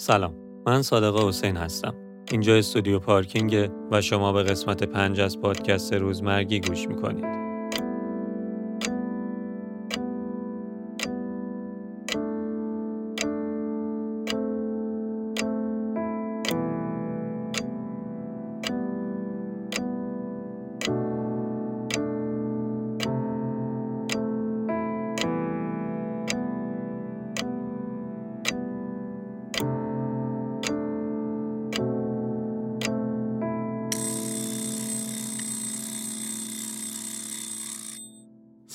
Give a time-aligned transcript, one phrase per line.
[0.00, 0.34] سلام
[0.66, 1.94] من صادق حسین هستم.
[2.30, 7.37] اینجا استودیو پارکینگ و شما به قسمت پنج از پادکست روزمرگی گوش می‌کنید.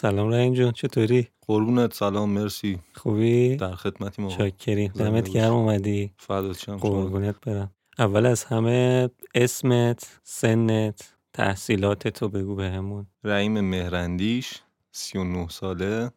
[0.04, 2.80] سلام رحیم جون چطوری؟ قربونت سلام مرسی.
[2.94, 4.92] خوبی؟ در خدمتی ما چاکریم.
[4.96, 5.30] زنده دمت.
[5.30, 6.14] گرم اومدی.
[6.18, 6.70] فدات.
[6.70, 7.72] قربونت برم.
[8.00, 13.08] اول از همه اسمت سنت تحصیلات تو بگو بهمون.
[13.24, 14.54] رحیم مهرندیش
[14.92, 16.12] 39 ساله.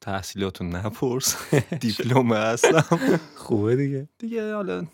[0.00, 1.36] تحصیلاتو نپرس.
[1.80, 2.98] دیپلم هستم.
[3.36, 4.08] خوبه دیگه.
[4.18, 4.86] دیگه حالا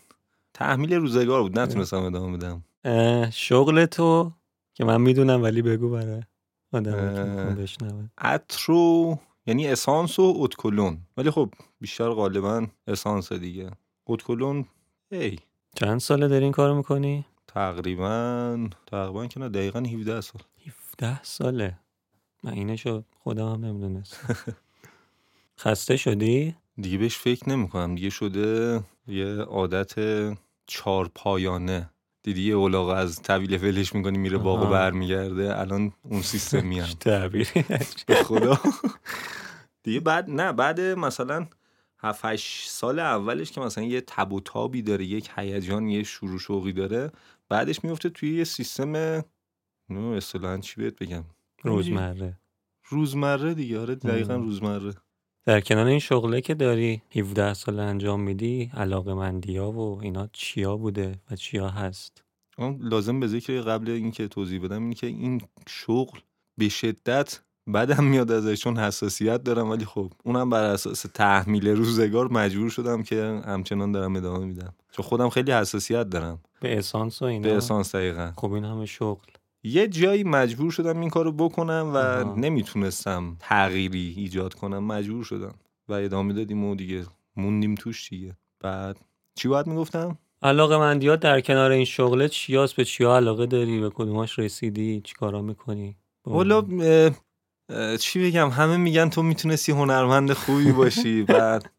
[0.53, 1.59] تحمیل روزگار بود.
[1.59, 2.63] نتونستم ادامه بدم.
[3.31, 4.31] شغل تو
[4.73, 6.21] که من می‌دونم ولی بگو برای.
[6.73, 13.71] آدم بشنوه عطرو یعنی اسانس و اتکلون ولی خب بیشتر غالبا اسانس دیگه.
[14.07, 14.65] اتکلون
[15.11, 15.39] ای.
[15.75, 20.41] چند ساله داری این کارو می‌کنی؟ تقریبا تقریبا که نه دقیقا 17 سال.
[20.97, 21.79] 17 ساله؟
[22.43, 24.19] من اینشو خودم هم نمی‌دونست
[25.59, 29.93] خسته شدی؟ دیگه بهش فکر نمی کنم دیگه شده یه عادت
[30.67, 31.89] چار پایانه
[32.23, 34.71] دیدی یه اولاغ از طویل ولش می‌کنی میره باغ.
[34.71, 35.59] برمیگرده.
[35.59, 37.65] الان اون سیستمی هم تعبیری
[38.07, 38.59] به خدا.
[39.83, 41.47] دیگه بعد نه بعد مثلا
[41.97, 46.39] 7 8 سال اولش که مثلا یه تب و تابی داره یک هیجان یه شروع
[46.39, 47.11] شوقی داره
[47.49, 51.23] بعدش میفته توی یه سیستم نه اصطلاحا چی بهت بگم؟
[51.63, 52.37] روزمره.
[52.89, 53.79] روزمره دیگه.
[53.79, 54.35] آره دقیقا.
[54.35, 54.93] روزمره.
[55.45, 60.77] در کنار این شغله که داری 17 سال انجام میدی علاقه مندیا و اینا چیا
[60.77, 62.23] بوده و چیا هست؟
[62.79, 66.19] لازم به ذکر قبل اینکه توضیح بدم اینه که این شغل
[66.57, 67.39] به شدت
[67.73, 73.03] بدم میاد ازش چون حساسیت دارم ولی خب اونم بر اساس تحمیل روزگار مجبور شدم
[73.03, 74.73] که همچنان دارم ادامه میدم.
[74.91, 76.39] چون خودم خیلی حساسیت دارم.
[76.61, 78.33] به اسانس و اینا؟ به اسانس دقیقا.
[78.35, 79.27] خب این همه شغل.
[79.63, 82.35] یه جایی مجبور شدم این کارو بکنم و آها.
[82.37, 84.83] نمی‌تونستم تغییری ایجاد کنم.
[84.83, 85.55] مجبور شدم
[85.87, 87.05] و ادامه دادیم و دیگه
[87.35, 88.37] موندیم توش دیگه.
[88.59, 88.97] بعد
[89.35, 93.89] چی باید می‌گفتم؟ علاقه مندیات در کنار این شغله چیاست به چیا علاقه داری؟ به
[93.89, 96.61] کدوماش رسیدی؟ چی کارا می‌کنی؟ والا
[97.99, 101.23] چی بگم؟ همه میگن تو می‌تونستی هنرمند خوبی باشی.
[101.37, 101.71] بعد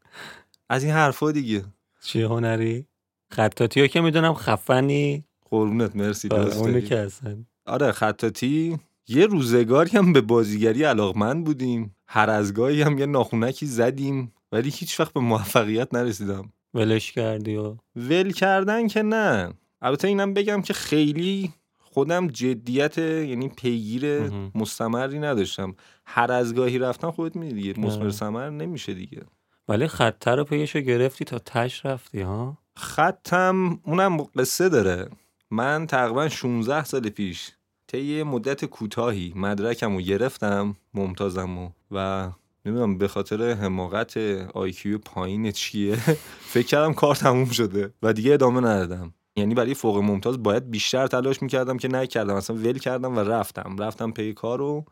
[0.69, 1.65] از این حرفا دیگه.
[2.03, 2.87] چی هنری؟
[3.33, 5.25] خطاطی ها که می‌دونم خفنی.
[5.51, 6.87] قربونت مرسی آره، دوست.
[6.87, 8.79] که اصلا آره خطاطی.
[9.09, 11.97] یه روزگاری هم به بازیگری علاقمند بودیم.
[12.07, 16.53] هر از گاهی هم یه ناخونکی زدیم ولی هیچ وقت به موفقیت نرسیدم.
[16.75, 19.53] ولش کردی و؟ ول کردن که نه.
[19.83, 24.31] البته اینم بگم که خیلی خودم جدیت یعنی پیگیر.
[24.55, 25.75] مستمری نداشتم.
[26.07, 28.11] هر از گاهی رفتم خودت میدی دیگه آره.
[28.11, 29.23] ثمر نمیشه دیگه.
[29.69, 35.09] ولی خطه رو پیشو گرفتی تا تش رفتی ها؟ خطم اونم قصه داره.
[35.53, 37.51] من تقریبا 16 سال پیش
[37.87, 42.31] طی مدت کوتاهی مدرکم رو گرفتم ممتازم و و
[42.67, 44.17] نمی‌دونم به خاطر حماقت
[44.55, 45.97] آیکیو پایین چیه؟
[46.55, 49.15] فکر کردم کار تموم شده و دیگه ادامه ندادم.
[49.37, 53.77] یعنی برای فوق ممتاز باید بیشتر تلاش می‌کردم که نکردم اصلا ول کردم و رفتم.
[53.79, 54.85] رفتم پی کار رو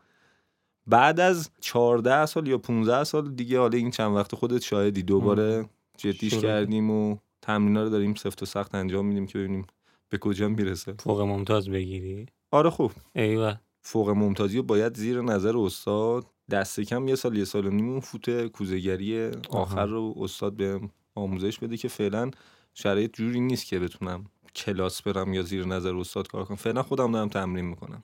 [0.87, 5.69] بعد از 14 سال یا 15 سال دیگه حالا این چند وقت خودت شاهدی دوباره
[5.97, 6.41] جدیش شروع.
[6.41, 9.67] کردیم و تمرینا رو داریم سفت و سخت انجام میدیم که ببینیم
[10.11, 12.91] به کجا می‌رسه؟ فوق ممتاز بگیری؟ آره خوب.
[13.15, 13.55] ایوه.
[13.81, 16.25] فوق ممتازی رو باید زیر نظر استاد.
[16.51, 20.79] دست کم یه سال یه سال و نیم اون فوت کوزگری آخر رو استاد به
[21.15, 22.31] آموزش بده که فعلا
[22.73, 26.57] شرایط جوری نیست که بتونم کلاس برم یا زیر نظر استاد کار کنم.
[26.57, 28.01] فعلا خودم دارم تمرین می‌کنم.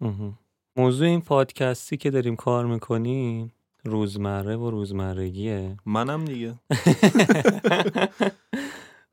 [0.78, 3.54] موضوع این پادکستی که داریم کار می‌کنیم
[3.84, 5.78] روزمره و روزمرگیه.
[5.86, 6.54] منم دیگه.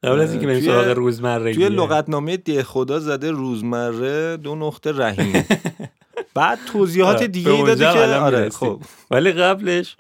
[0.05, 1.55] قبل از اینکه بریم سراغ روزمرگی.
[1.55, 5.45] توی لغتنامه ده خدا زده روزمره دو نقطه رحیم.
[6.35, 8.49] بعد توضیحات آره، دیگه ای داده که آره.
[8.49, 8.81] خب.
[9.11, 9.97] ولی قبلش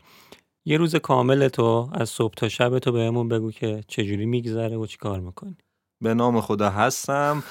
[0.66, 4.86] یه روز کامل تو از صبح تا شب تو بهمون بگو که چجوری میگذره و
[4.86, 5.56] چی کار می‌کنی.
[6.02, 7.42] به نام خدا هستم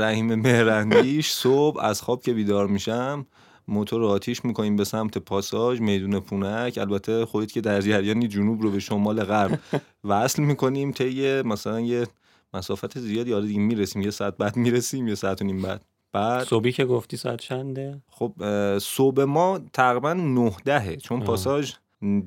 [0.00, 3.26] رحیم مهرندیش صبح از خواب که بیدار میشم
[3.68, 6.78] موتور رو آتیش می‌کنیم به سمت پاساژ میدون پونک.
[6.78, 9.58] البته خودت که در جریانی جنوب رو به شمال غرب
[10.04, 12.06] وصل می‌کنیم طی مثلا یه
[12.54, 13.34] مسافت زیادی.
[13.34, 15.82] آره دیگه می‌رسیم یه ساعت بعد می‌رسیم یه ساعت و نیم بعد.
[16.12, 18.32] بعد صبحی که گفتی ساعت چنده؟ خب
[18.78, 21.26] صبح ما تقریبا نه دهه چون آه.
[21.26, 21.72] پاساژ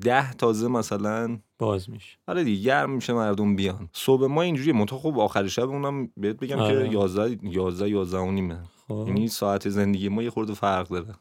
[0.00, 2.18] ده تازه مثلا باز میشه.
[2.26, 3.88] آره دیگه گرم میشه مردم بیان.
[3.92, 4.72] صبح ما اینجوریه.
[4.72, 6.88] منتها خب آخر شب اونم بهت بگم آره.
[6.88, 8.58] که 11 11 11 و نیمه.
[8.88, 9.04] خب.
[9.06, 11.14] یعنی ساعت زندگی ما یه خورده فرق داره.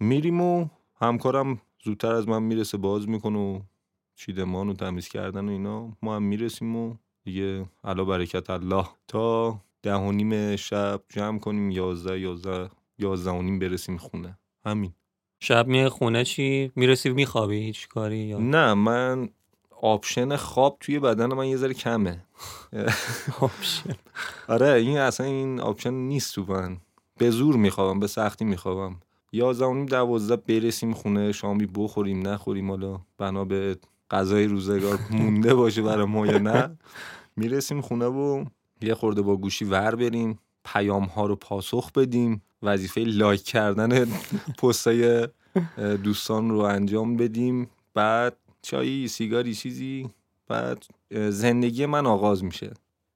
[0.00, 0.68] میریم و
[1.00, 3.60] همکارم زودتر از من می‌رسه باز می‌کنه و
[4.16, 5.96] چیدمان و تمیز کردن و اینا.
[6.02, 6.94] ما هم می‌رسیم و
[7.24, 8.86] دیگه علی برکت الله.
[9.08, 14.38] تا ده و نیم شب جمع کنیم یازده یازده یازده و نیم برسیم خونه.
[14.64, 14.92] همین.
[15.40, 19.28] شب میای خونه چی؟ می‌رسی میخوابی؟ هیچ کاری یا؟ نه من
[19.82, 22.24] option خواب توی بدن من یه ذره کمه.
[23.40, 23.94] option.
[24.48, 26.76] آره این اصلا این option نیست تو من.
[27.18, 28.96] به زور میخوابم به سختی میخوابم.
[29.32, 33.78] یازده و نیم دوازده برسیم خونه شامی بخوریم نخوریم حالا بنا به
[34.10, 36.78] غذای روزگار مونده باشه برای ما یا نه.
[37.36, 38.44] می‌رسیم خونه و
[38.82, 44.08] یه خورده با گوشی ور بریم پیام ها رو پاسخ بدیم وظیفه لایک کردن
[44.58, 45.28] پستای
[46.04, 47.70] دوستان رو انجام بدیم.
[47.94, 50.10] بعد چایی سیگاری چیزی.
[50.48, 50.86] بعد
[51.28, 52.72] زندگی من آغاز میشه.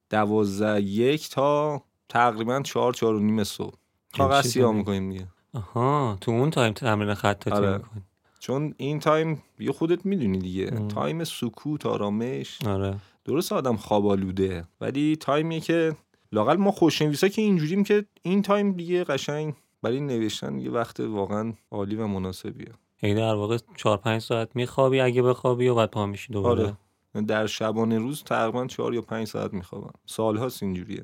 [0.09, 3.75] دوازده یک تا تقریبا چهار چهار و نیم صبح.
[4.17, 5.27] کاغذ سیاه؟ می‌کنیم دیگه.
[5.55, 7.77] آها تو اون تایم تمرین خطاطی آره.
[7.77, 8.01] می‌کنی.
[8.39, 10.69] چون این تایم یه خودت می‌دونی دیگه.
[10.73, 10.87] ام.
[10.87, 12.59] تایم سکوت آرامش.
[12.65, 12.95] آره.
[13.25, 15.95] درست آدم خواب آلوده ولی تایمیه که
[16.31, 21.53] لاقل ما خوشنویسا که اینجوریم که این تایم دیگه قشنگ برای نوشتن یه وقت واقعا
[21.71, 22.71] عالی و مناسبیه.
[23.01, 26.63] یعنی در واقع چهار پنج ساعت میخوابی اگه بخوابی و بعد پا میشی دوباره.
[26.63, 27.21] آره.
[27.21, 29.93] در شبانه روز تقریبا چهار یا پنج ساعت میخوابم.
[30.05, 31.03] سالهاست اینجوریه.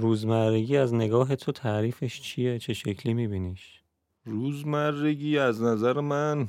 [0.00, 3.80] روزمرگی از نگاه تو تعریفش چیه؟ چه شکلی میبینیش؟
[4.24, 6.46] روزمرگی از نظر من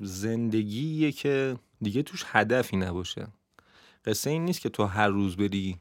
[0.00, 3.26] زندگیه که دیگه توش هدفی نباشه.
[4.04, 5.76] قصه این نیست که تو هر روز بری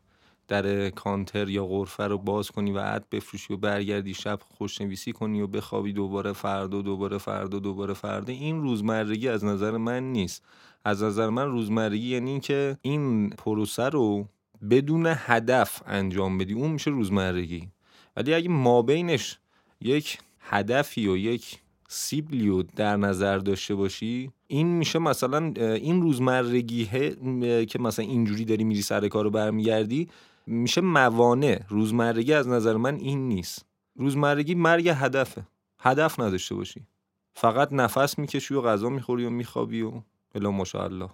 [0.48, 5.42] در کانتر یا غرفه رو باز کنی و عد بفروشی و برگردی شب خوشنویسی کنی
[5.42, 8.34] و بخوابی دوباره فردا دوباره فردا دوباره فردا.
[8.34, 10.44] این روزمرگی از نظر من نیست.
[10.86, 14.28] از نظر من روزمرگی یعنی این که این پروسه رو
[14.70, 17.68] بدون هدف انجام بدی اون میشه روزمرگی.
[18.16, 19.38] ولی اگه مابینش
[19.82, 26.86] یک هدفی و یک سیبلی رو در نظر داشته باشی این میشه مثلا این روزمرگی
[27.66, 30.10] که مثلا اینجوری داری میری سر کار رو برمیگردی
[30.48, 31.62] میشه موانع.
[31.70, 33.66] روزمرگی از نظر من این نیست.
[33.96, 35.44] روزمرگی مرگ هدفه.
[35.80, 36.82] هدف نداشته باشی.
[37.34, 39.92] فقط نفس می‌کشی و غذا می‌خوری و میخوابی و
[40.36, 41.10] الا ماشاءالله.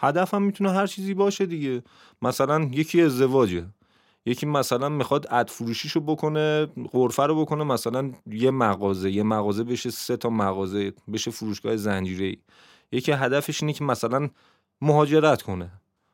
[0.00, 1.82] هدف هم می‌تونه هر چیزی باشه دیگه.
[2.22, 3.66] مثلا یکی ازدواجه.
[4.26, 9.10] یکی مثلا می‌خواد اد فروشیشو بکنه غرفه رو بکنه مثلا یه مغازه.
[9.10, 12.36] یه مغازه بشه سه تا مغازه بشه فروشگاه زنجیره
[12.92, 14.28] یکی هدفش اینه که مثلا
[14.80, 15.70] مهاجرت کنه.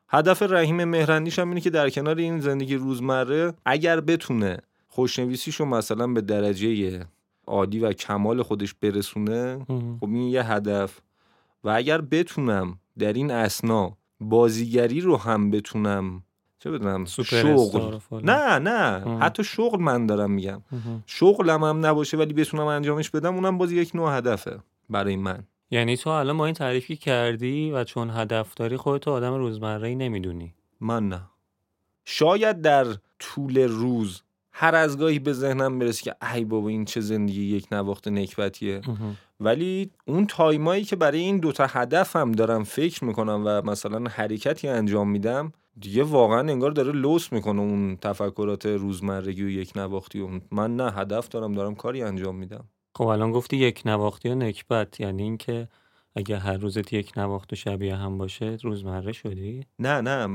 [0.09, 4.59] هدف رحیم مهرندیش هم اینه که در کنار این زندگی روزمره اگر بتونه
[4.89, 7.01] خوشنویسیشو مثلا به درجه
[7.47, 9.67] عالی و کمال خودش برسونه
[10.01, 11.01] خب این یه هدف.
[11.65, 16.23] و اگر بتونم در این اسنا بازیگری رو هم بتونم
[16.59, 17.99] چه بدونم شغل.
[18.13, 19.21] نه نه اه.
[19.21, 20.63] حتی شغل من دارم میگم.
[21.07, 24.59] شغلم هم نباشه ولی بتونم انجامش بدم اونم باز یک نوع هدفه
[24.91, 29.35] برای من یعنی تو الان با این تعریفی کردی و چون هدف داری خودتو آدم
[29.35, 31.23] روزمره نمی‌دونی من نه
[32.05, 32.87] شاید در
[33.19, 34.23] طول روز
[34.59, 38.81] هر از گاهی به ذهنم برسه که ای بابا این چه زندگی یک نواخت نکبتیه.
[39.41, 45.11] ولی اون تایمایی که برای این دوتا هدفم دارم فکر می‌کنم و مثلا حرکتی انجام
[45.11, 50.21] میدم دیگه واقعا انگار داره لوس می‌کنه اون تفکرات روزمرگی و یک نواختی.
[50.21, 52.65] و من نه هدف دارم دارم کاری انجام میدم.
[52.95, 55.69] خب الان گفتی یک نواختی و نکبت یعنی اینکه
[56.17, 60.27] اگه هر روزت یک نواخت و شبیه هم باشه روزمره شدی؟ نه نه.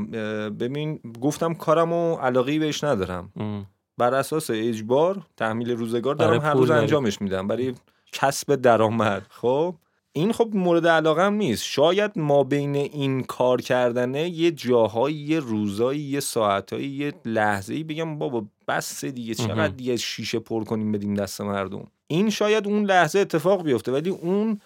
[0.49, 3.31] ببین گفتم کارم و علاقه‌ای بهش ندارم.
[3.35, 3.65] ام.
[3.97, 6.71] بر اساس اجبار تحمیل روزگار دارم هر روز.
[6.71, 7.47] انجامش میدم.
[7.47, 7.73] برای
[8.11, 9.25] کسب درآمد.
[9.29, 9.75] خب
[10.13, 11.63] این خب مورد علاقه هم نیست.
[11.63, 18.17] شاید ما بین این کار کردنه یه جاهایی یه روزایی یه ساعتایی یه لحظه بگم
[18.17, 19.67] بابا بس دیگه چقدر.
[19.67, 21.87] دیگه شیشه پر کنیم بدیم دست مردم.
[22.07, 24.61] این شاید اون لحظه اتفاق بیفته ولی اون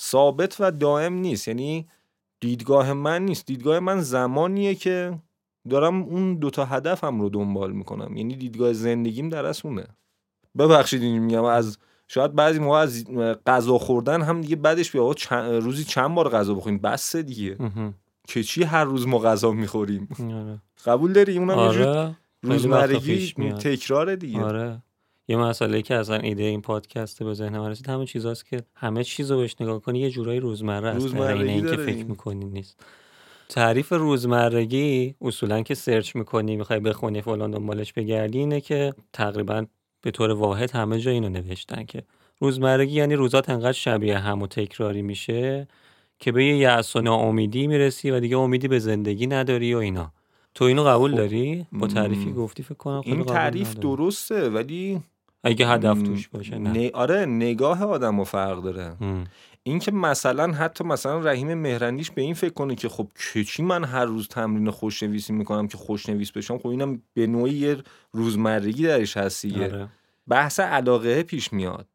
[0.00, 1.48] ثابت و دائم نیست.
[1.48, 1.86] یعنی
[2.40, 3.46] دیدگاه من نیست.
[3.46, 5.18] دیدگاه من زمانیه که
[5.70, 8.16] دارم اون دوتا هدفم رو دنبال می‌کنم.
[8.16, 9.86] یعنی دیدگاه زندگیم در اونه.
[10.58, 13.04] ببخشید این میگم از شاید بعضی موقع از
[13.46, 17.56] غذا خوردن هم دیگه بعدش بیا چند- روزی چند بار غذا بخوریم؟ بس دیگه.
[18.28, 20.58] که چی هر روز ما غذا می‌خوریم؟ آره.
[20.84, 22.16] قبول داری؟ اونم آره.
[22.42, 23.32] روزمرگی.
[23.52, 24.40] تکراره دیگه.
[24.40, 24.82] آره.
[25.28, 29.04] یه مسئله که اصلا ایده این پادکست به ذهن من رسید همه چیزاست که همه
[29.04, 31.02] چیز رو بهش نگاه کنی یه جورایی روزمره است.
[31.02, 32.06] روزمرگی غیر اینکه داره فکر این.
[32.06, 32.80] می‌کنی نیست.
[33.48, 39.66] تعریف روزمرگی اصولا که سرچ می‌کنی می‌خوای بخونی فلان دنبالش بگردی اینه که تقریبا
[40.02, 42.02] به طور واحد همه جا اینو نوشتن که
[42.40, 45.68] روزمرگی یعنی روزات انقدر شبیه هم و تکراری میشه
[46.18, 50.12] که به یه یأس و ناامیدی می‌رسی و دیگه امیدی به زندگی نداری و اینا.
[50.54, 53.96] تو اینو قبول خب، داری؟ با تعریفی گفتی فکر کنم این تعریف نداری.
[53.96, 55.00] درسته ولی
[55.44, 56.70] اگه هدف توش باشه نه.
[56.70, 58.96] نه آره نگاه آدم فرق داره.
[59.66, 63.08] این که مثلا حتی مثلا رحیم مهرنیش به این فکر کنه که خب
[63.46, 67.76] چی من هر روز تمرین خوشنویسی می‌کنم که خوشنویس بشم خب اینم به نوعی یه
[68.12, 69.64] روزمرگی درش هست دیگه.
[69.64, 69.88] آره.
[70.28, 71.86] بحث علاقه پیش میاد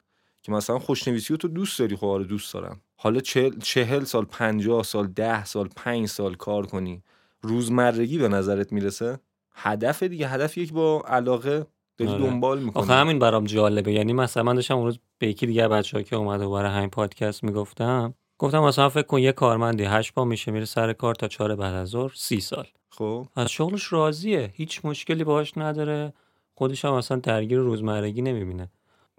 [0.41, 2.81] که مثلا خوشنویسی رو تو دوست داری؟ خب آره دوست دارم.
[2.95, 7.03] حالا چهل, چهل سال پنجاه سال ده سال پنج سال کار کنی
[7.41, 9.19] روزمرگی به نظرت می‌رسه؟
[9.53, 11.65] هدف دیگه هدف یک با علاقه
[12.05, 12.31] داری آره.
[12.31, 12.83] دنبال می‌کنی.
[12.83, 13.93] آخه همین برام جالبه.
[13.93, 17.43] یعنی مثلا من داشتم اون روز به یکی دیگه بچه که اومده برای همین پادکست
[17.43, 21.55] می‌گفتم گفتم مثلا فکر کن یه کارمندی هشت پا میشه میره سر کار تا چهار
[21.55, 22.67] بعد از ظهر سی سال.
[22.89, 23.27] خب.
[23.35, 24.51] از شغلش راضیه.
[24.53, 26.13] هیچ مشکلی باهاش نداره.
[26.55, 28.71] خودش هم اصلا درگیر روزمرگی نمی‌بینه.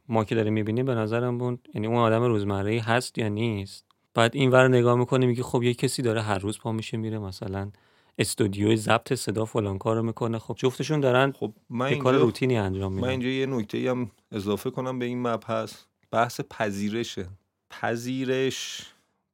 [0.09, 3.87] ما که داریم می‌بینیم به نظرم بود یعنی اون آدم روزمره هست یا نیست.
[4.15, 7.19] بعد این ور نگاه می‌کنه میگه خب یه کسی داره هر روز پا میشه میره
[7.19, 7.71] مثلا
[8.19, 10.39] استودیوی ضبط صدا فلان کارو می‌کنه.
[10.39, 13.91] خب جفتشون دارن خب من یه کار اینجا روتینی انجام من میدن اینجا یه نکته
[13.91, 15.75] هم اضافه کنم به این مبحث.
[16.11, 17.29] بحث پذیرشه.
[17.71, 18.87] پذیرش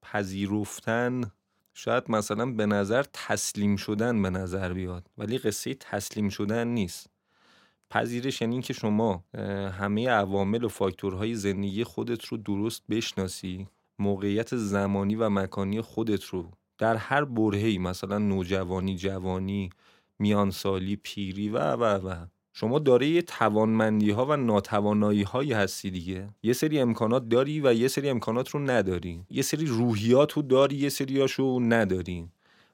[0.03, 1.33] پذیرفتن.
[1.75, 7.11] شاید مثلا به نظر تسلیم شدن به نظر بیاد ولی قصه تسلیم شدن نیست.
[7.91, 9.25] پذیرش یعنی اینکه شما
[9.79, 13.67] همه عوامل و فاکتورهای زندگی خودت رو درست بشناسی
[13.99, 19.71] موقعیت زمانی و مکانی خودت رو در هر برهه‌ای مثلا نوجوانی جوانی
[20.19, 22.27] میانسالی پیری و و و.
[22.53, 26.29] شما داره توانمندی ها و ناتوانایی هایی هستی دیگه.
[26.43, 29.25] یه سری امکانات داری و یه سری امکانات رو نداری.
[29.31, 32.29] یه سری روحیات رو داری یه سریاشو نداری.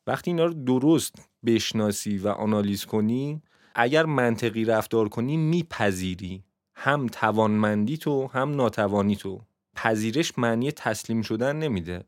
[0.07, 3.43] وقتی اینا رو درست بشناسی و آنالیز کنی
[3.75, 6.45] اگر منطقی رفتار کنی میپذیری.
[6.75, 9.41] هم توانمندی تو هم ناتوانی تو.
[9.77, 12.05] پذیرش معنی تسلیم شدن نمیده.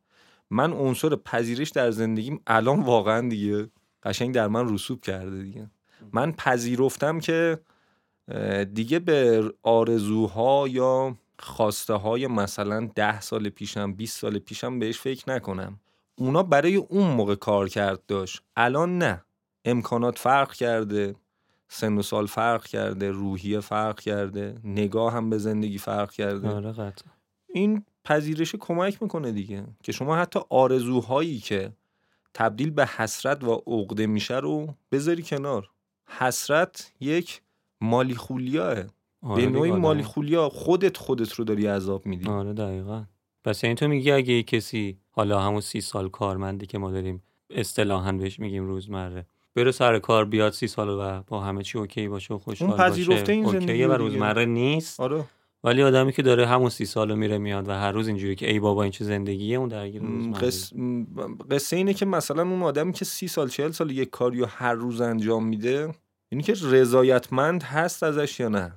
[0.51, 3.69] من عنصر پذیرش در زندگیم الان واقعا دیگه
[4.03, 5.71] قشنگ در من رسوب کرده دیگه.
[6.13, 7.61] من پذیرفتم که
[8.75, 15.31] دیگه به آرزوها یا خواسته های مثلا ده سال پیشم 20 سال پیشم بهش فکر
[15.31, 15.81] نکنم.
[16.19, 18.43] اونا برای اون موقع کار کرد داشت.
[18.57, 19.25] الان نه.
[19.65, 21.15] امکانات فرق کرده
[21.69, 26.49] سن و سال فرق کرده روحیه فرق کرده نگاه هم به زندگی فرق کرده.
[26.49, 27.13] آره قطعا.
[27.49, 29.65] این پذیرش کمک می‌کنه دیگه.
[29.83, 31.73] که شما حتی آرزوهایی که
[32.35, 35.71] تبدیل به حسرت و عقده میشه رو بذاری کنار.
[36.19, 37.41] حسرت یک
[37.81, 38.77] مالی خولیاه
[39.23, 42.29] آره به نوعی آدم- مالی خولیا خودت خودت رو داری عذاب میدی.
[42.29, 43.05] آره دقیقا.
[43.45, 48.13] پس یعنی تو میگی اگه کسی حالا همون سی سال کارمندی که ما داریم اصطلاحا
[48.13, 52.35] بهش میگیم روزمره بره سر کار بیاد سی سال و با همه چی اوکی باشه
[52.35, 53.93] و خوشحال اون پذیرفته باشه این زندگی و.
[53.97, 55.01] روزمره نیست.
[55.01, 55.25] آره.
[55.67, 58.61] ولی آدمی که داره همون سی سالو میره میاد و هر روز اینجوری که ای
[58.61, 60.03] بابا این چه زندگیه؟ اون درگیر
[60.41, 60.73] قص...
[61.51, 64.75] قصه اینه که مثلا اون آدمی که سی سال چهل سال یک کاری رو هر
[64.75, 65.89] روز انجام میده
[66.29, 68.73] اینی که رضایتمند هست ازش یا نه.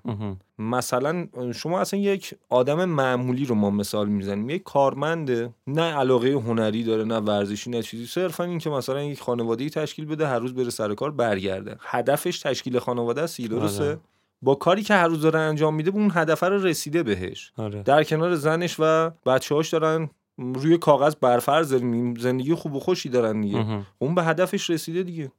[0.60, 4.50] مثلا شما اصلا یک آدم معمولی رو ما مثال می‌زنیم.
[4.50, 5.54] یک کارمنده.
[5.68, 8.06] نه علاقه هنری داره نه ورزشی نه چیزی.
[8.06, 11.78] صرفا این که مثلا یک خانواده تشکیل بده هر روز بره سر کار برگرده.
[11.80, 13.98] هدفش تشکیل خانواده است درسته.
[14.42, 18.04] با کاری که هر روز داره انجام میده اون هدف رو رسیده بهش آره در
[18.04, 21.74] کنار زنش و بچه‌هاش دارن روی کاغذ برفرض
[22.20, 23.82] زندگی خوب و خوشی دارن دیگه اها.
[24.00, 25.32] اون به هدفش رسیده دیگه.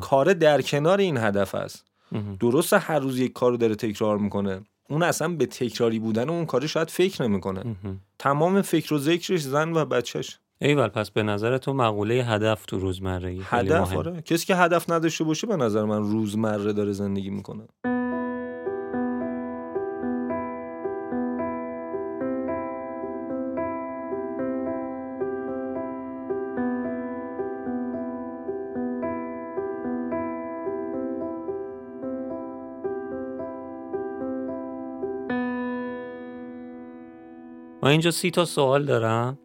[0.00, 2.36] کار در کنار این هدف است اها.
[2.40, 6.46] درسته هر روز یک کار رو داره تکرار می‌کنه اون اصلا به تکراری بودن اون
[6.46, 7.76] کار شاید فکر نمی‌کنه.
[8.18, 12.92] تمام فکر و ذکرش زن و بچهش ایول پس به نظر تو مقوله هدف تو
[12.92, 13.96] خیلی هدف.
[13.96, 17.64] آره کسی که هدف نداشته باشه به نظر من روزمره داره زندگی می‌کنه
[37.92, 39.38] اینجا سی تا سوال دارم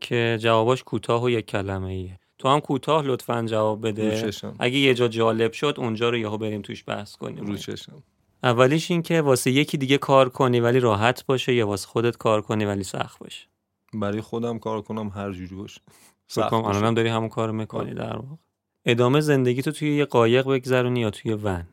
[0.00, 4.30] که جواباش کوتاه و یک کلمه ایه تو هم کوتاه لطفا جواب بده.
[4.58, 7.46] اگه یه جا جالب شد اونجا رو یهو بریم توش بحث کنیم.
[7.46, 8.02] روچشم
[8.42, 12.42] اولیش این که واسه یکی دیگه کار کنی ولی راحت باشه یا واسه خودت کار
[12.42, 13.46] کنی ولی سخت باشه؟
[13.94, 15.80] برای خودم کار کنم هر جوری باشه.
[16.26, 16.52] سخت.
[16.52, 18.36] الانم داری همون کارو می‌کنی در واقع.
[18.84, 21.66] ادامه زندگی تو توی یه قایق بگذرونی یا توی ون؟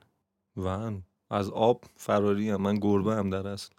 [0.58, 1.04] ون.
[1.30, 2.62] از آب فراری هم.
[2.62, 3.70] من گربه هم در اصل.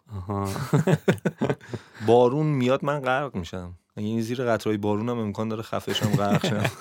[2.07, 3.75] بارون میاد من غرق میشم.
[3.97, 6.65] یعنی زیر قطرهای بارون هم امکان داره خفشم غرق شم.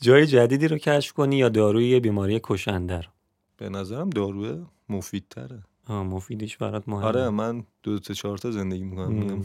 [0.00, 3.08] جای جدیدی رو کشف کنی یا داروی یه بیماری کشنده رو
[3.56, 5.62] به نظرم داروه مفیدتره.
[5.86, 7.04] آه مفیدیش برات مهمه.
[7.04, 9.42] آره من دو تا چهار تا زندگی می‌کنم.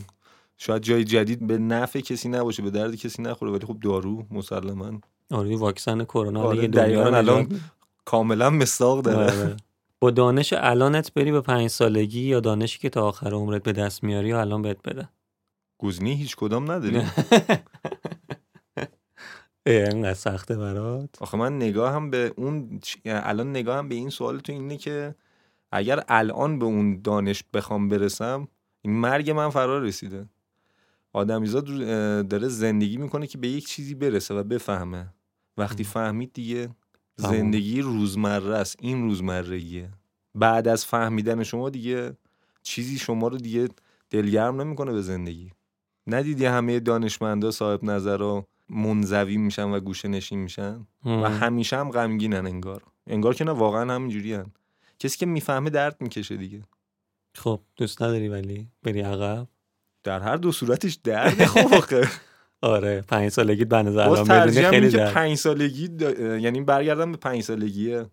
[0.58, 4.92] شاید جای جدید به نفع کسی نباشه به درد کسی نخوره ولی خب دارو مسلما.
[5.32, 7.60] آره واکسن کرونا آره، دیگه دنیا الان
[8.06, 9.58] کاملا مصداق داره آره.
[10.00, 14.04] با دانش الانت بری به پنج سالگی یا دانشی که تا آخر عمرت به دست
[14.04, 15.10] میاری یا الان بهت بده
[15.78, 17.02] گزینه هیچ کدام نداری
[19.66, 24.78] اینقدر سخته برات آخه من نگاهم به اون الان نگاهم به این سوال تو اینه
[24.78, 25.16] که
[25.72, 28.48] اگر الان به اون دانش بخوام برسم
[28.82, 30.26] این مرگ من فرا رسیده
[31.14, 31.66] آدمیزاد
[32.28, 35.14] داره زندگی می‌کنه که به یک چیزی برسه و بفهمه
[35.58, 35.84] وقتی.
[35.84, 36.70] فهمید دیگه.
[37.16, 38.76] زندگی روزمره است.
[38.80, 39.90] این روزمرگیه
[40.36, 42.18] بعد از فهمیدن شما دیگه
[42.64, 43.70] چیزی شما رو دیگه
[44.10, 45.52] دلگرم نمی‌کنه به زندگی.
[46.08, 51.24] ندیدی همه دانشمندا صاحب نظرها منزوی میشن و گوشه نشین میشن؟ و هم.
[51.24, 52.84] همیشه هم غمگینن انگار.
[53.08, 54.52] انگار که نه واقعا همینجوری هن.
[55.00, 56.64] کسی که می‌فهمه درد می‌کشه دیگه.
[57.36, 59.48] خب دوست نداری ولی بری عقب؟
[60.04, 62.06] در هر دو صورتش درد خب
[62.64, 67.42] آره پنج سالگی به نظر الان خیلی که پنج سالگی دا- یعنی برگردم به پنج
[67.44, 68.06] سالگیه.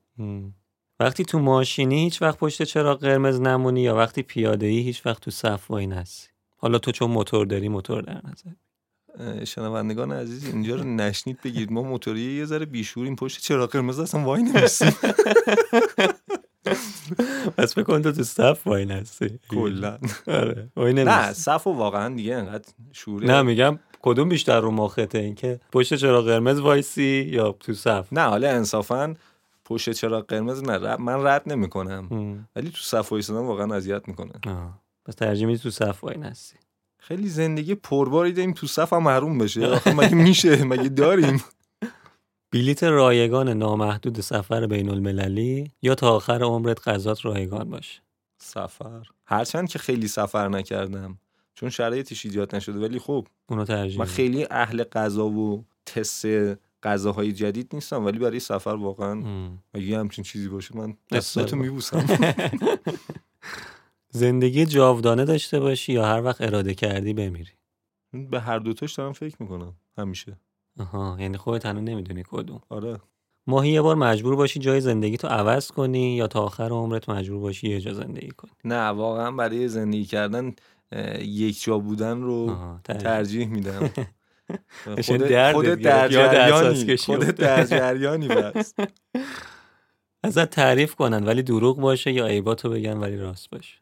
[1.01, 5.23] وقتی تو ماشینی هیچ وقت پشت چراغ قرمز نمونی یا وقتی پیاده ای هیچ وقت
[5.23, 8.51] تو صف وای نسی؟ حالا تو چون موتور داری موتور در نظر
[9.45, 13.17] شنوندگان عزیز اینجا رو نشنید بگید ما موتوری یه ذره بیشوریم.
[13.17, 14.93] پشت چراغ قرمز اصلا وای نمیستیم
[17.57, 19.39] پس بکن تو تو صف واینسی.
[19.49, 19.99] کلا.
[20.27, 23.27] آره وای نه، صف و واقعا دیگه انقدر شوره.
[23.27, 28.09] نه میگم کدوم بیشتر رو مخته؟ این که پشت چراغ قرمز وایسی یا تو صف؟
[28.13, 29.15] نه حالا انصافا
[29.65, 32.09] پشت چراغ قرمز نه ر- من رد نمی‌کنم.
[32.57, 34.33] ولی تو صف وایسادن واقعا اذیت می‌کنه.
[34.47, 34.81] آه.
[35.05, 36.57] پس میدی تو صف واینسی
[36.99, 39.67] خیلی زندگی پرباری داریم تو صف هم محروم بشه.
[39.67, 41.45] آخه مگه میشه؟ مگه داریم؟
[42.53, 48.01] بلیت رایگان نامحدود سفر بین المللی یا تا آخر عمرت غذات رایگان باشه؟
[48.39, 49.03] سفر.
[49.25, 51.19] هرچند که خیلی سفر نکردم.
[51.55, 54.05] چون شرایطش ایجاد نشده ولی خب اونو ترجیح من.
[54.05, 56.27] خیلی اهل غذا و تست
[56.83, 59.23] غذاهای جدید نیستم ولی برای سفر واقعا.
[59.75, 60.97] اگه همچین چیزی باشه من.
[61.13, 62.07] دستتو میبوسم
[64.13, 67.53] زندگی جاودانه داشته باشی یا هر وقت اراده کردی بمیری
[68.31, 70.37] به هر دوتاش دارم فکر می‌کنم همیشه
[70.79, 72.97] آها یعنی خودت هنوز نمی‌دونی کدوم آره
[73.47, 77.41] ماهی یه بار مجبور باشی جای زندگی تو عوض کنی یا تا آخر عمرت مجبور
[77.41, 80.55] باشی یه جا زندگی کنی نه واقعا برای زندگی کردن
[81.21, 83.49] یک جا بودن رو ترجیح.
[83.49, 83.91] میدم.
[84.85, 87.35] خودت خودت گرفت، در جریانی خودت.
[87.35, 88.75] در جریانی بس.
[90.25, 93.79] ازت تعریف کنن ولی دروغ باشه یا عیباتو بگن ولی راست باشه؟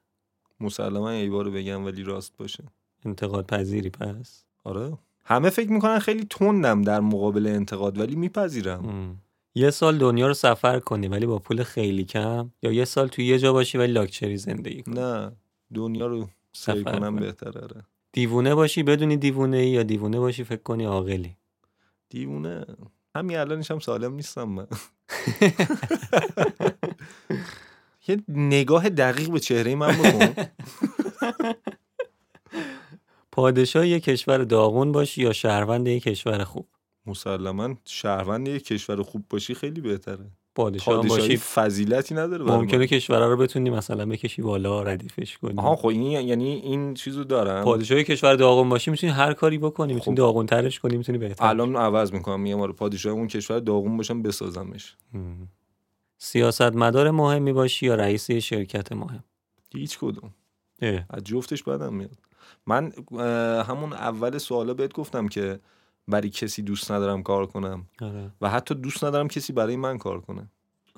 [0.60, 2.64] مسلما ایبا رو بگم ولی راست باشه.
[3.04, 4.98] انتقاد پذیری پس؟ آره.
[5.24, 8.88] همه فکر می‌کنن خیلی تندم در مقابل انتقاد ولی میپذیرم.
[8.88, 9.22] ام.
[9.54, 13.26] یه سال دنیا رو سفر کنی ولی با پول خیلی کم یا یه سال توی
[13.26, 15.32] یه جا باشی ولی لاکچری زندگی کنی؟ نه.
[15.74, 17.20] دنیا رو سفر کنم کن.
[17.20, 17.84] بهتره آره.
[18.12, 21.36] دیوونه باشی بدونی دیوونه ای یا دیوونه باشی فکر کنی عاقلی؟
[22.08, 22.66] دیوونه.
[23.14, 24.66] همین الانش هم سالم نیستم من.
[28.08, 30.34] یه نگاه دقیق به چهره من بکن.
[33.32, 36.68] پادشاه یه کشور داغون باشی یا شهروند یه کشور خوب؟
[37.06, 40.30] مسلما شهروند یک کشور خوب باشی خیلی بهتره.
[40.58, 41.36] پادشاه باشی.
[41.36, 42.86] فضیلتی نداره ممکنه من.
[42.86, 45.58] کشورها رو بتونی مثلا بکشی بالا ردیفش کنی.
[45.58, 47.64] آها خب این یعنی این چیزو دارم.
[47.64, 50.18] پادشاه کشور داغون باشی می‌تونی هر کاری بکنی می‌تونی خب.
[50.18, 51.46] داغون ترش کنی می‌تونی بهتر.
[51.46, 54.96] الان عوض می‌کنم میگم آره پادشاه اون کشور داغون باشم بسازمش.
[56.18, 59.24] سیاست مدار مهمی باشی یا رئیس شرکت مهم؟
[59.74, 60.30] هیچ کدوم.
[61.10, 62.18] از جفتش بدم میاد.
[62.66, 62.92] من
[63.68, 65.60] همون اول سوالا بهت گفتم که
[66.08, 67.86] برای کسی دوست ندارم کار کنم.
[68.00, 68.30] آره.
[68.40, 70.50] و حتی دوست ندارم کسی برای من کار کنه.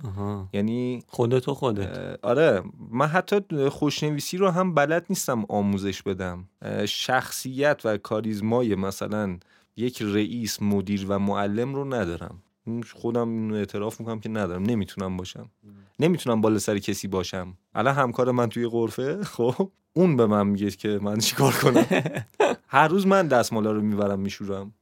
[0.04, 0.48] آها.
[0.52, 2.18] یعنی خودت و خودت.
[2.22, 2.62] آره.
[2.90, 6.48] من حتی خوشنویسی رو هم بلد نیستم آموزش بدم.
[6.88, 9.38] شخصیت و کاریزمای مثلا
[9.76, 12.42] یک رئیس مدیر و معلم رو ندارم.
[12.94, 14.62] خودم اینو اعتراف می‌کنم که ندارم.
[14.62, 15.50] نمی‌تونم باشم.
[16.00, 17.56] نمی‌تونم بالا سر کسی باشم.
[17.74, 21.86] الان همکار من توی غرفه خب اون به من میگه که من چیکار کنم.
[22.68, 24.72] هر روز من دستمالا رو می‌برم میشورم.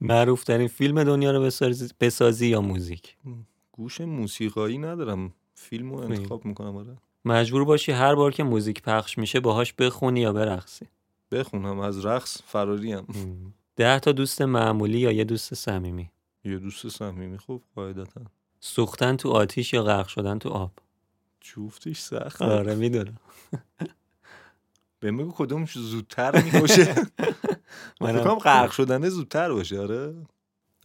[0.00, 3.16] معروف ترین فیلم دنیا رو بسازی, بسازی یا موزیک؟
[3.72, 5.32] گوش موسیقایی ندارم.
[5.54, 6.00] فیلم رو.
[6.00, 6.96] انتخاب می‌کنم آره.
[7.24, 10.86] مجبور باشی هر بار که موزیک پخش میشه باهاش بخونی یا برقصی.
[11.32, 11.80] بخونم.
[11.80, 13.06] از رقص فراریم.
[13.76, 16.10] ده تا دوست معمولی یا یه دوست صمیمی؟
[16.44, 17.38] یه دوست صمیمی.
[17.38, 18.20] خوب قاعدتا.
[18.60, 20.70] سوختن تو آتیش یا غرق شدن تو آب؟
[21.40, 22.42] جفتش سخت.
[22.42, 23.16] آره می‌دونم.
[25.00, 26.94] به میگو کدومش زودتر می‌کشه.
[28.00, 30.14] من کنم غرق شدنه زودتر باشه آره.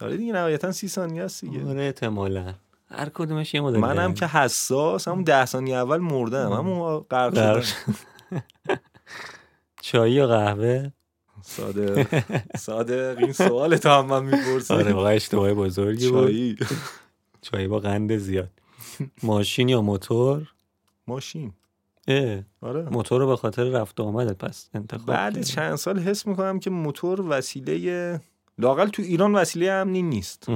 [0.00, 1.68] آره دیگه نهایتا سی ثانیه است دیگه.
[1.68, 2.54] آره احتمالا.
[2.90, 4.14] هر کدومش یه مدل منم.
[4.14, 7.62] که حساس همون ده ثانیه اول مردم همون غرق شدن.
[9.82, 10.90] چای یا قهوه؟
[11.42, 12.22] صادق
[12.56, 14.74] صادق این سوال تو هم من می‌پرسم.
[14.74, 16.24] آره واقعا اشتباه بزرگی بود.
[16.24, 16.56] چایی.
[17.42, 18.50] چای با قند زیاد.
[19.22, 20.52] ماشین یا موتور؟
[21.06, 21.52] ماشین.
[22.60, 22.88] آره.
[22.90, 25.44] موتور رو به خاطر رفت و آمدت پس انتخاب بعد کردی.
[25.44, 28.20] چند سال حس می‌کنم که موتور وسیله
[28.58, 30.46] لاقل تو ایران وسیله امنی نیست.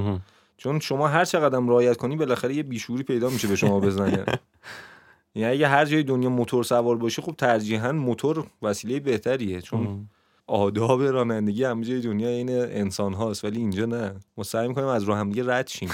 [0.57, 4.25] چون شما هر چقدر رعایت کنی بالاخره یه بیشوری پیدا میشه به شما بزنه.
[5.35, 10.09] یعنی اگه هر جای دنیا موتور سوار باشی خب ترجیحاً موتور وسیله بهتریه چون.
[10.47, 14.15] آداب رانندگی همه جای دنیا این انسان هاست ولی اینجا نه.
[14.37, 15.88] ما سعی می‌کنیم از راه همدیگه رد شیم.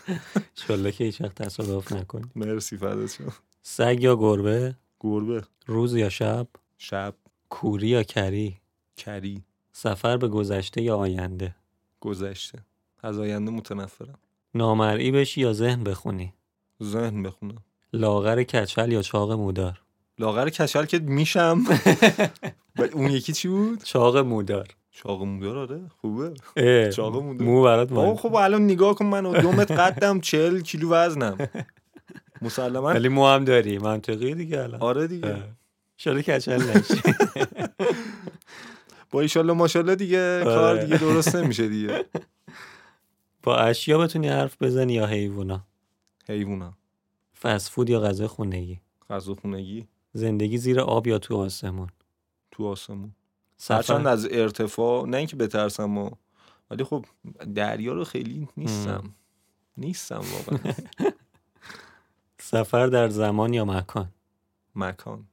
[0.58, 3.32] انشالله که هیچ وقت تصادف نکنی مرسی فدات شم
[3.62, 5.42] سگ یا گربه؟ گربه.
[5.66, 6.46] روز یا شب؟
[6.78, 7.14] شب.
[7.50, 8.56] کوری یا کری؟
[8.96, 9.42] کری.
[9.72, 11.54] سفر به گذشته یا آینده؟
[12.00, 12.58] گذشته.
[13.02, 14.18] از آینده متنفرم.
[14.54, 16.34] نامرئی بشی یا ذهن بخونی؟
[16.82, 17.64] ذهن بخونم.
[17.92, 19.80] لاغر کچل یا چاق مودار؟
[20.18, 21.64] لاغر کچل که میشم.
[22.92, 24.68] اون یکی چی بود؟ چاق مودار.
[24.90, 25.80] چاق مودار آره.
[26.00, 26.34] خوبه.
[26.90, 27.46] چاق مودار.
[27.48, 31.38] مو برات خب الان نگاه کن من دو متر قدم چهل کیلو وزنم.
[32.42, 34.80] مسلما؟ ولی مو هم داری منطقی دیگه الان.
[34.80, 35.42] آره دیگه.
[35.96, 36.94] شاید کچل نشی
[39.10, 40.84] با ایشالله ماشالله دیگه کار آره.
[40.84, 42.04] دیگه درست نمیشه دیگه.
[43.42, 45.66] با اشیا بتونی حرف بزنی یا حیوونا؟
[46.28, 46.74] حیوونا.
[47.42, 49.86] فست فود یا غذا خونگی؟ غذا خونگی.
[50.12, 51.88] زندگی زیر آب یا تو آسمون؟
[52.50, 53.14] تو آسمون.
[53.56, 56.10] سفر؟ هرچند از ارتفاع نه اینکه بترسم و
[56.70, 57.04] ولی خب
[57.54, 59.14] دریا رو خیلی نیستم.
[59.76, 60.72] نیستم واقعا.
[62.50, 64.08] سفر در زمان یا مکان؟
[64.74, 65.24] مکان.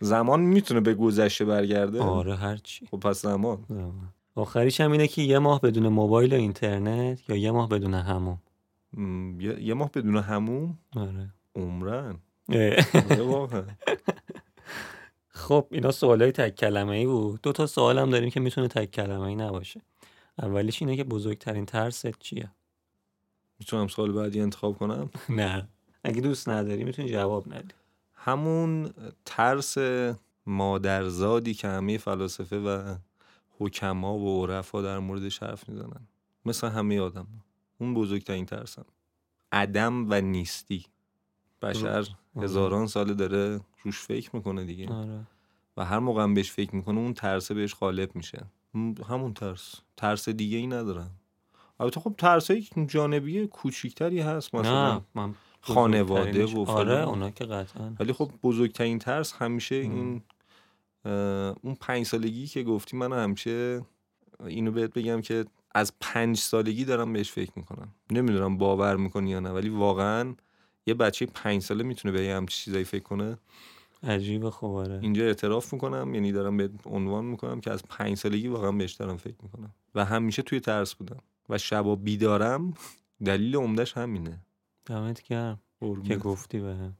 [0.00, 3.64] زمان می‌تونه به گذشته برگرده؟ آره هرچی خب پس زمان.
[3.68, 4.12] زمان.
[4.34, 8.38] آخریش هم اینه که یه ماه بدون موبایل و اینترنت یا یه ماه بدون هموم؟
[8.92, 11.30] م، یه یه ماه بدون هموم؟ آره.
[11.56, 12.18] عمرن.
[12.48, 12.76] آره
[15.28, 17.40] خب اینا سوالای تک کلمه ای بود.
[17.42, 19.80] دو تا سوال هم داریم که می‌تونه تک کلمه ای نباشه.
[20.38, 22.50] اولیش اینه که بزرگترین ترست چیه؟
[23.58, 25.68] می‌تونم سال بعدی انتخاب کنم؟ نه.
[26.04, 27.74] اگه دوست نداری می‌تونی جواب ندی.
[28.14, 28.90] همون
[29.24, 29.76] ترس
[30.46, 32.94] مادرزادی که همه فلاسفه و
[33.58, 36.06] حکما و عرفا در موردش حرف می‌زنن.
[36.46, 37.26] مثل همه آدم
[37.78, 38.84] اون بزرگترین ترسم.
[39.52, 40.86] عدم و نیستی.
[41.62, 44.92] بشر هزاران ساله داره روش فکر می‌کنه دیگه.
[44.92, 45.20] آره.
[45.76, 48.44] و هر موقع هم بهش فکر می‌کنه اون ترسه بهش غالب میشه.
[49.08, 49.74] همون ترس.
[49.96, 51.10] ترس دیگه ای ندارم.
[51.80, 57.08] البته خب ترس های جانبی کوچیکتری هست مثلا نه من خانواده و آره.
[57.08, 57.94] اونا که قطعا.
[58.00, 59.74] ولی خب بزرگترین ترس همیشه.
[59.74, 60.22] این
[61.62, 63.82] اون پنج سالگی که گفتی من همیشه
[64.46, 67.88] اینو بهت بگم که از پنج سالگی دارم بهش فکر می‌کنم.
[68.10, 70.34] نمی‌دونم باور می‌کنی یا نه ولی واقعا
[70.86, 73.38] یه بچه پنج ساله می‌تونه به یه همچین چیزایی فکر کنه.
[74.02, 74.98] عجیب خب آره.
[75.02, 79.16] اینجا اعتراف می‌کنم یعنی دارم به عنوان می‌کنم که از پنج سالگی واقعا بهش دارم
[79.16, 79.74] فکر می‌کنم.
[79.94, 81.20] و همیشه توی ترس بودم.
[81.48, 82.74] و شبا بیدارم
[83.24, 84.40] دلیل عمدهش همینه.
[84.86, 85.60] دمت گرم.
[86.08, 86.16] که.
[86.16, 86.92] گفتی به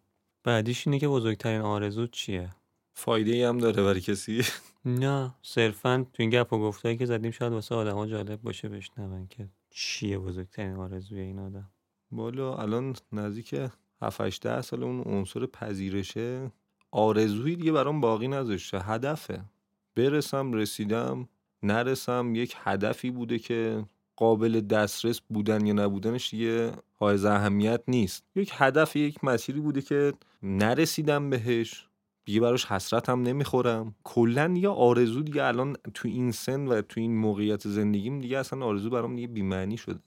[0.45, 2.51] بعدیش اینه که بزرگترین آرزو چیه؟
[2.95, 4.43] فایده ای هم داره برای کسی.
[4.85, 9.27] نه صرفا تو این گپ و گفتایی که زدیم شاید واسه آدما جالب باشه بشنون
[9.27, 11.71] که چیه بزرگترین آرزوی این آدم.
[12.11, 13.55] بالا الان نزدیک
[14.03, 16.53] 7 8 10 سال اون عنصر پذیرشه.
[16.91, 18.81] آرزویی دیگه برام باقی نذاشته.
[18.81, 19.45] هدفه.
[19.97, 21.29] برسم رسیدم.
[21.63, 23.85] نرسم یک هدفی بوده که
[24.17, 28.25] قابل دسترس بودن یا نبودنش دیگه حائز اهمیت نیست.
[28.37, 31.89] یک هدف یک مسیری بوده که نرسیدم بهش.
[32.25, 33.95] دیگه براش حسرتم نمی‌خورم.
[34.05, 38.67] کلا یه آرزو دیگه الان تو این سن و تو این موقعیت زندگیم دیگه اصلا
[38.67, 40.01] آرزو برام دیگه بی‌معنی شده.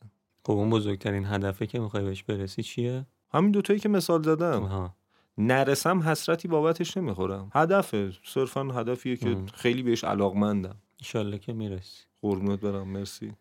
[0.46, 4.64] خب اون بزرگترین هدفه که می‌خوای بهش برسی چیه؟ همین دوتایی که مثال زدم.
[4.64, 4.96] آها.
[5.38, 7.50] نرسم حسرتی بابتش نمی‌خورم.
[7.54, 8.12] هدفه.
[8.24, 9.46] صرفا هدفیه که ام.
[9.46, 10.76] خیلی بهش علاقمندم.
[10.98, 12.04] ایشالله که می‌رسی.
[12.22, 12.88] قربونت برم.
[12.88, 13.34] مرسی.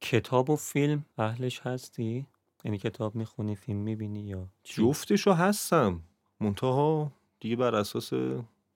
[0.00, 2.26] کتاب و فیلم اهلش هستی؟
[2.64, 6.00] یعنی کتاب می‌خونی فیلم می‌بینی یا چی؟ جفتشو هستم.
[6.40, 8.12] منتها دیگه بر اساس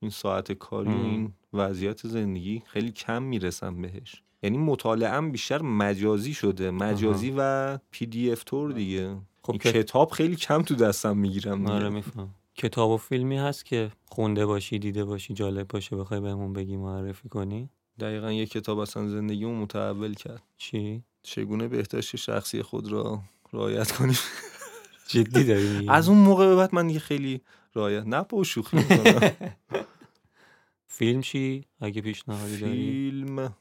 [0.01, 0.97] این ساعت کاری و.
[0.97, 4.23] این وضعیت زندگی خیلی کم می‌رسم بهش.
[4.43, 6.71] یعنی مطالعهم بیشتر مجازی شده.
[6.71, 9.17] مجازی و پی دی اف تور دیگه.
[9.43, 12.35] خب این که- کتاب خیلی کم تو دستم می‌گیرم آره میفهم.
[12.57, 17.29] کتاب و فیلمی هست که خونده باشی دیده باشی جالب باشه بخوای بهمون بگی معرفی
[17.29, 17.69] کنی؟
[18.01, 20.43] دقیقا یه کتاب اصلا زندگیمو متحول کرد.
[20.57, 24.19] چی؟ چگونه بهداشت شخصی خود را رعایت کنیم؟
[25.09, 27.41] جدی داری از اون موقع به بعد من دیگه خیلی
[27.75, 28.79] رعایت نه با شوخی
[30.87, 33.55] فیلم چی؟ اگه پیشنهادی داری؟ فیلم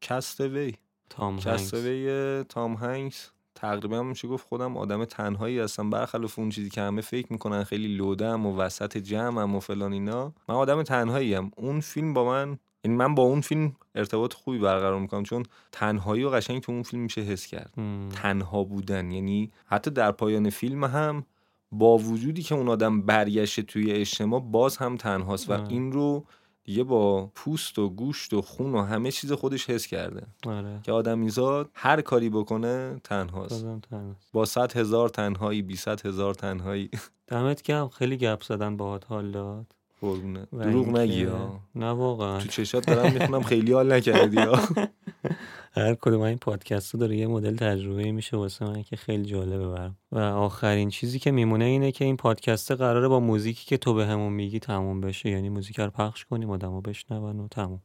[0.00, 0.74] کستوی
[1.10, 5.90] تام کستوی تام هنگس تقریبا میشه گفت خودم آدم تنهایی هستم.
[5.90, 10.32] برخلاف اون چیزی که همه فکر می‌کنن خیلی لودم و وسط جمعم و فلان اینا.
[10.48, 14.58] من آدم تنهایی ام اون فیلم با من یعنی من با اون فیلم ارتباط خوبی
[14.58, 17.80] برقرار می‌کنم چون تنهایی و قشنگ تو اون فیلم میشه حس کرد.
[17.80, 18.08] م.
[18.08, 21.26] تنها بودن یعنی حتی در پایان فیلم هم
[21.72, 25.68] با وجودی که اون آدم برگشته توی اجتماع باز هم تنهاست و آه.
[25.68, 26.24] این رو
[26.64, 30.26] دیگه با پوست و گوشت و خون و همه چیز خودش حس کرده.
[30.46, 30.80] آره.
[30.82, 33.66] که آدمیزاد هر کاری بکنه تنهاست.
[33.90, 34.32] تنهاست.
[34.32, 36.90] با صد هزار تنهایی بی صد هزار تنهایی.
[37.26, 37.88] دمت گرم.
[37.88, 40.46] خیلی گپ زدن باهات حال dad قربونه.
[40.52, 41.60] دروغ نگی ها.
[41.74, 42.38] نه واقعا.
[42.40, 44.58] تو چشات دارم می‌خونم خیلی حال نکردی ها.
[45.76, 49.68] هر کدوم این پادکست رو داره یه مدل تجربه میشه واسه من که خیلی جالبه
[49.68, 49.96] برام.
[50.12, 54.06] و آخرین چیزی که میمونه اینه که این پادکست قراره با موزیکی که تو به
[54.06, 55.30] همون میگی تموم بشه.
[55.30, 57.82] یعنی موزیک رو پخش کنیم آدمو بشنون و تموم.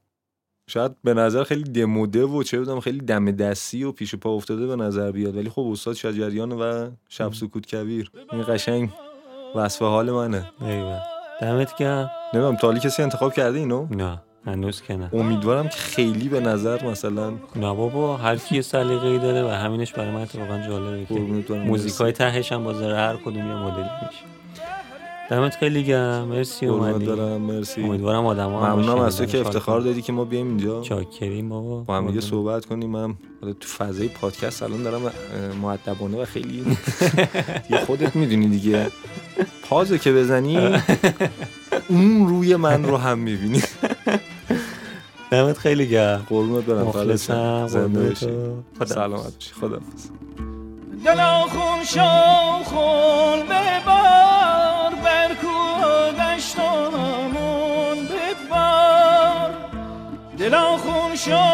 [0.68, 4.68] شاید به نظر خیلی دموده و چه بدونم خیلی دم دستی و پیش پا افتاده
[4.68, 5.38] به نظر بیاد.
[5.38, 8.90] ولی خب استاد شجریان و شب سکوت کبیر این قشنگ
[9.56, 10.52] وصف حال منه.
[10.62, 11.11] ایوه.
[11.42, 12.12] دمت گرم.
[12.34, 15.10] نمی‌دونم تا حالی کسی انتخاب کرده اینو؟ نه هنوز که نه.
[15.14, 19.94] امیدوارم که خیلی به نظر مثلا نه بابا هر کی یه سلیقه‌ای داره و همینش
[19.94, 21.54] برای من اتفاقا جالبه که.
[21.54, 24.24] موزیکای تهش هم باز هر کدوم یه مدلی میشه.
[25.30, 26.24] دمت خیلی گرم.
[26.28, 27.06] مرسی اومدی.
[27.06, 27.84] دارم مرسی.
[27.84, 29.82] امیدوارم آدما هم ممنونم از تو که افتخار.
[29.82, 30.82] دادی که ما بیایم اینجا.
[30.82, 31.80] چاکریم بابا.
[31.84, 32.22] با هم دیگه.
[32.22, 32.90] صحبت کنیم.
[32.90, 35.12] من تو فضای پادکست الان دارم اه،
[35.62, 36.64] مؤدبانه و خیلی
[37.68, 38.88] دیگه خودت می‌دونی دیگه.
[39.72, 40.82] پازو که بزنی
[41.88, 43.64] اون روی من رو هم می‌بینی.
[45.32, 46.26] دمت خیلی گرم.
[46.30, 46.82] قربونت برم.
[46.82, 47.68] مخلصم.
[47.68, 48.14] زنده
[48.80, 50.10] خدا سلامت باشی خداحافظ.
[51.06, 59.50] دلا خون شو خون ببار بر کودش همون ببار
[60.38, 61.51] دلا خون شو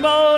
[0.00, 0.29] Shema